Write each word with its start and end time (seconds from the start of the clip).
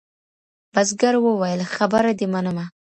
بزګر 0.73 1.15
وویل 1.21 1.61
خبره 1.75 2.11
دي 2.17 2.25
منمه 2.33 2.65